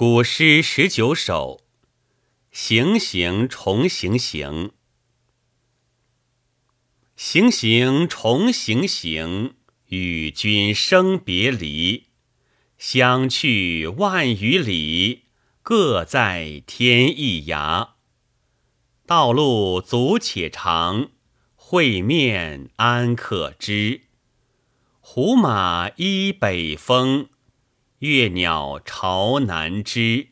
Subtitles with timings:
[0.00, 1.60] 古诗十九首，
[2.50, 4.70] 行行重行行，
[7.16, 9.56] 行行重行行，
[9.88, 12.06] 与君生别离。
[12.78, 15.24] 相去万余里，
[15.60, 17.90] 各在天一涯。
[19.04, 21.10] 道路阻且长，
[21.54, 24.04] 会面安可知？
[25.00, 27.28] 胡马依北风。
[28.00, 30.28] 月鸟巢南枝，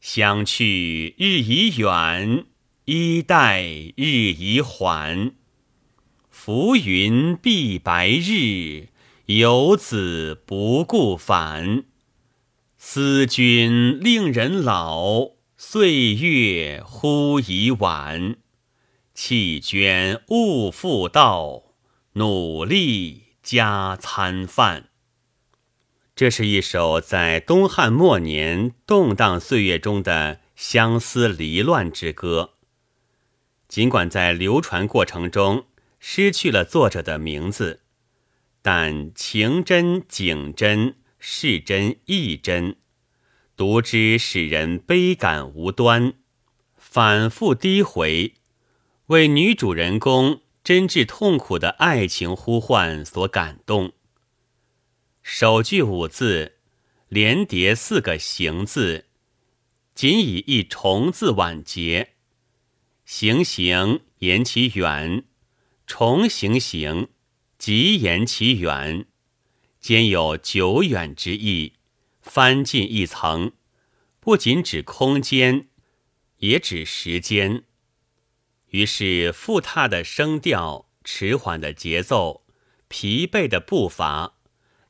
[0.00, 2.46] 相去日已远，
[2.84, 3.64] 衣带
[3.96, 5.32] 日已缓。
[6.28, 8.90] 浮云蔽白日，
[9.26, 11.86] 游子不顾返。
[12.78, 18.36] 思君令人老，岁月忽已晚。
[19.12, 21.74] 弃捐勿复道，
[22.12, 24.89] 努力加餐饭。
[26.20, 32.56] 这是一首在东汉末年动荡岁月中的相思离乱之歌。
[33.68, 35.64] 尽管在流传过程中
[35.98, 37.80] 失去了作者的名字，
[38.60, 42.76] 但情真景真，事真意真，
[43.56, 46.12] 读之使人悲感无端，
[46.76, 48.34] 反复低回，
[49.06, 53.94] 为女主人公真挚痛苦的爱情呼唤所感动。
[55.32, 56.56] 首句五字，
[57.08, 59.06] 连叠四个行字，
[59.94, 62.14] 仅以一重字晚结。
[63.04, 65.24] 行行言其远，
[65.86, 67.10] 重行行
[67.56, 69.06] 即言其远，
[69.78, 71.74] 兼有久远之意。
[72.20, 73.52] 翻进一层，
[74.18, 75.68] 不仅指空间，
[76.38, 77.62] 也指时间。
[78.70, 82.44] 于是，复沓的声调，迟缓的节奏，
[82.88, 84.34] 疲惫的步伐。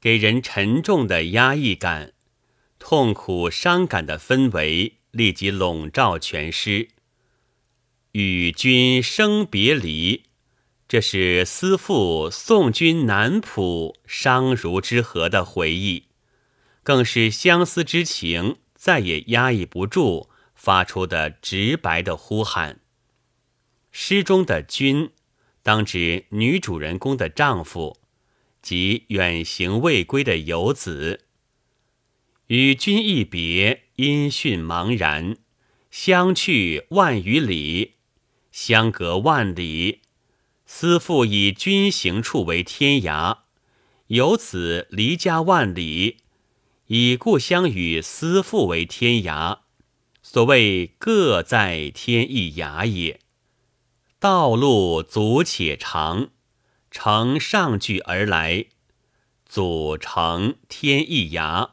[0.00, 2.12] 给人沉重的压抑感，
[2.78, 6.88] 痛苦伤感的氛围立即笼罩全诗。
[8.12, 10.24] 与君生别离，
[10.86, 16.04] 这是思妇送君南浦伤如之何的回忆，
[16.82, 22.80] 更是相思之情再也压抑不住发出的直白的呼喊。
[23.90, 25.10] 诗中的君，
[25.62, 27.98] 当指女主人公的丈夫。
[28.68, 31.24] 即远行未归的游子，
[32.48, 35.36] 与君一别，音讯茫然；
[35.90, 37.94] 相去万余里，
[38.52, 40.00] 相隔万里。
[40.66, 43.38] 思妇以君行处为天涯，
[44.08, 46.18] 游子离家万里，
[46.88, 49.60] 以故乡与思妇为天涯。
[50.20, 53.20] 所谓各在天一涯也。
[54.20, 56.32] 道路阻且长。
[56.90, 58.66] 乘上句而来，
[59.44, 61.72] 阻乘天一涯，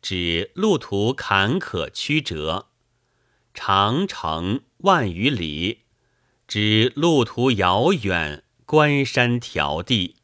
[0.00, 2.66] 指路途坎坷曲折；
[3.52, 5.80] 长城万余里，
[6.46, 10.16] 指路途遥远，关山迢递。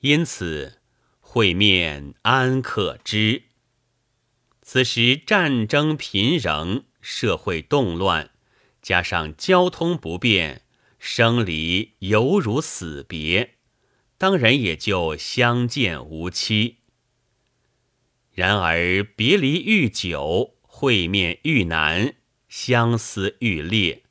[0.00, 0.80] 因此，
[1.20, 3.44] 会面安可知？
[4.60, 8.30] 此时战争频仍，社会动乱，
[8.82, 10.63] 加上交通不便，
[11.06, 13.56] 生离犹如死别。
[14.16, 16.78] 当然也就相见无期。
[18.32, 22.14] 然而别离愈久，会面愈难，
[22.48, 24.04] 相思愈烈。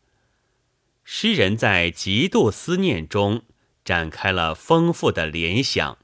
[1.03, 3.41] 诗人在极度思念中
[3.83, 5.97] 展开了丰富的联想。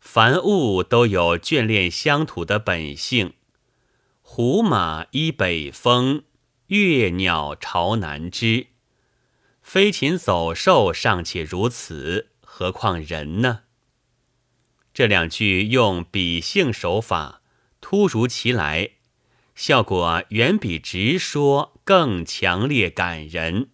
[0.00, 3.34] 凡物都有眷恋乡土的本性。
[4.22, 6.24] 胡马依北风，
[6.68, 8.68] 月鸟巢南枝。
[9.72, 12.30] 飞禽走兽尚且如此。
[12.40, 13.60] 何况人呢？
[14.92, 17.40] 这两句用比兴手法，
[17.80, 18.94] 突如其来，
[19.54, 23.68] 效果远比直说更强烈感人。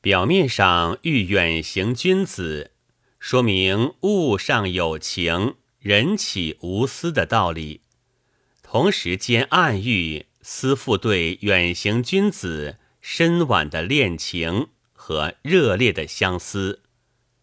[0.00, 2.70] 表面上欲远行君子，
[3.18, 7.80] 说明物上有情，人岂无私的道理；
[8.62, 14.68] 同时间暗喻思妇对远行君子深婉的恋情
[15.06, 16.82] 和热烈的相思。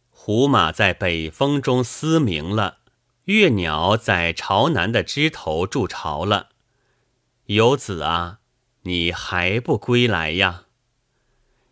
[0.10, 2.80] 胡马在北风中嘶鸣了，
[3.24, 6.50] 月鸟在朝南的枝头筑巢了。
[7.45, 8.39] 游子啊，
[8.81, 10.65] 你还不归来呀？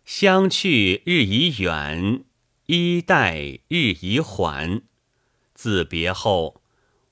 [0.06, 2.24] 相去日已远，
[2.68, 4.80] 衣带日已缓。
[5.52, 6.62] 自别后，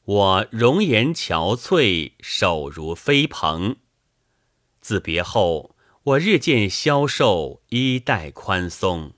[0.04, 3.76] 我容颜憔悴，手如飞蓬。
[4.80, 9.12] 自别后，我日渐消瘦，衣带宽松。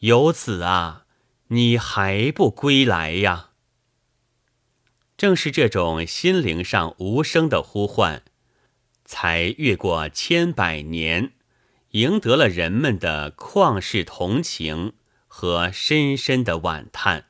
[0.00, 1.06] 游子啊！
[1.48, 3.52] 你还不归来呀？
[5.16, 8.22] 正是这种心灵上无声的呼唤，
[9.06, 11.32] 才越过千百年，
[11.92, 14.92] 赢得了人们的旷世同情
[15.26, 17.28] 和深深的惋叹。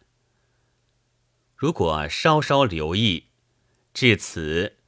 [1.55, 3.27] 如果稍稍留意，
[3.95, 4.79] 至此，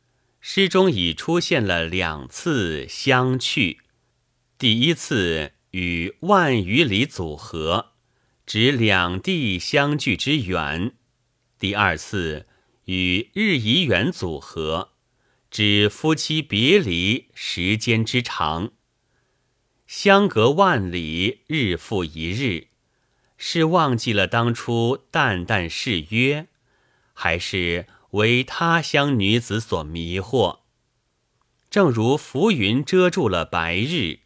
[0.41, 3.82] 诗中已出现了两次相去。
[4.63, 7.95] 第一次与万余里组合，
[8.47, 10.93] 指两地相距之远；
[11.59, 12.47] 第二次
[12.85, 14.93] 与日已远组合，
[15.51, 18.71] 指夫妻别离时间之长。
[19.89, 22.69] 相隔万里，日复一日，
[23.37, 26.47] 是忘记了当初淡淡誓约？
[27.13, 30.61] 还是为他乡女子所迷惑，
[31.69, 34.21] 正如浮云遮住了白日，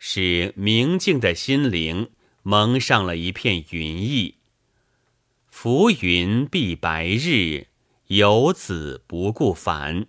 [0.00, 2.10] 使明净的心灵
[2.42, 4.34] 蒙上了一片云翳。
[5.48, 7.68] 浮云蔽白日，
[8.08, 10.08] 游子不顾返。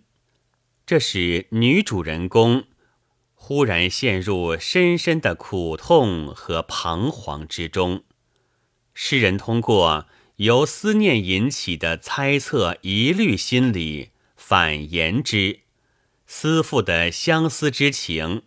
[0.87, 2.63] 这使女主人公
[3.35, 8.03] 忽然陷入深深的苦痛和彷徨之中。
[8.95, 10.07] 诗人通过。
[10.37, 15.59] 由思念引起的猜测、疑虑心理反言之，
[16.25, 18.41] 思妇的相思之情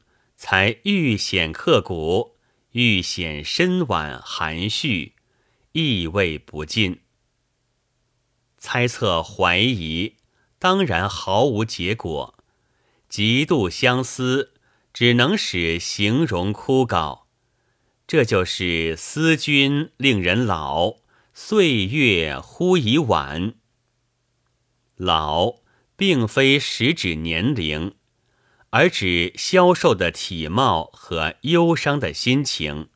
[0.47, 2.37] 才愈显刻骨，
[2.73, 5.15] 愈显深婉含蓄，
[5.73, 7.01] 意味不尽。
[8.59, 10.17] 猜测、怀疑
[10.59, 12.35] 当然毫无结果，
[13.09, 14.53] 极度相思
[14.93, 17.23] 只能使形容枯槁。
[18.07, 20.97] 这就是思君令人老。
[21.33, 23.55] 岁月忽已晚。
[24.97, 25.61] 老
[25.97, 27.95] 并非实指年龄，
[28.77, 32.89] 而指消瘦的体貌和忧伤的心情，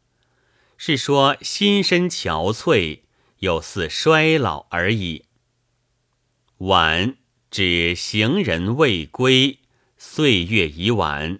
[0.76, 3.02] 是说心身憔悴，
[3.38, 5.26] 有似衰老而已。
[6.56, 7.14] 晚
[7.48, 9.60] 指行人未归，
[9.96, 11.38] 岁月已晚，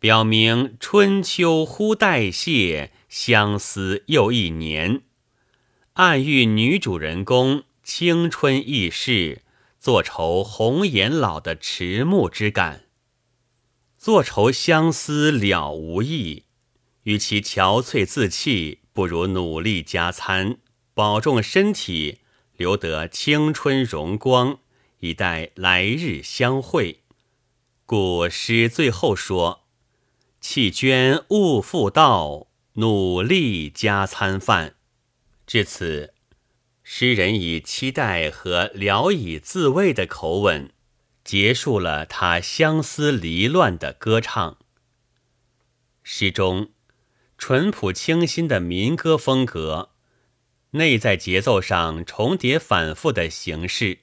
[0.00, 5.02] 表明春秋忽代谢，相思又一年。
[5.92, 9.42] 暗喻女主人公青春易逝，
[9.78, 12.85] 坐愁红颜老的迟暮之感。
[13.98, 16.44] 坐愁相思了无益，
[17.04, 20.58] 与其憔悴自弃，不如努力加餐，
[20.94, 22.20] 保重身体，
[22.56, 24.60] 留得青春荣光，
[25.00, 27.00] 以待来日相会。
[27.84, 29.64] 故诗最后说
[30.40, 34.74] ：“弃捐勿复道，努力加餐饭。”
[35.46, 36.12] 至此，
[36.82, 40.72] 诗人以期待和聊以自慰的口吻，
[41.26, 44.58] 结束了他相思离乱的歌唱。
[46.04, 46.70] 诗中
[47.36, 49.90] 淳朴清新的民歌风格，
[50.70, 53.98] 内在节奏上重叠反复的形式，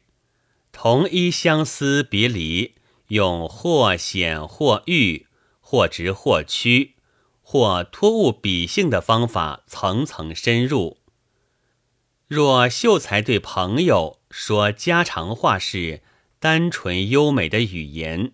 [0.74, 2.76] 同一相思别离，
[3.08, 5.28] 用或显或喻、
[5.62, 6.96] 或直或曲、
[7.42, 10.98] 或托物比兴的方法，层层深入。
[12.28, 16.02] 若秀才对朋友说家常话是
[16.44, 18.34] 单纯优美的语言，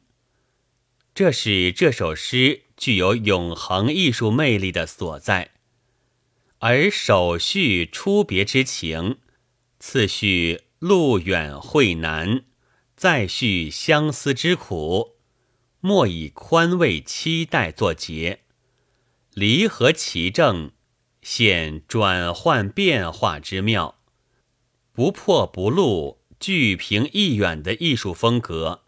[1.13, 5.49] 这是这首诗具有永恒艺术魅力的所在；
[6.57, 9.19] 而首序出别之情，
[9.79, 12.45] 次序路远会难，
[12.95, 15.17] 再续相思之苦，
[15.79, 18.39] 莫以宽慰期待作结，
[19.35, 20.71] 离合其正。
[21.21, 23.99] 现转换变化之妙，
[24.93, 28.83] 不破不露，俱平易远的艺术风格，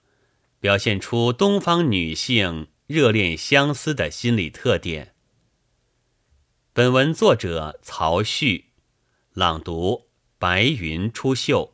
[0.62, 5.14] 表现出东方女性热恋相思的心理特点。
[6.72, 8.68] 本文作者曹旭，
[9.34, 11.72] 朗读：白云出岫。